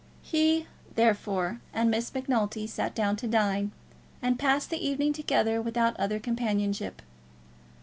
He, 0.23 0.65
therefore, 0.95 1.61
and 1.75 1.91
Miss 1.91 2.11
Macnulty 2.11 2.65
sat 2.65 2.95
down 2.95 3.17
to 3.17 3.27
dine, 3.27 3.71
and 4.19 4.39
passed 4.39 4.71
the 4.71 4.83
evening 4.83 5.13
together 5.13 5.61
without 5.61 5.95
other 5.99 6.19
companionship. 6.19 7.03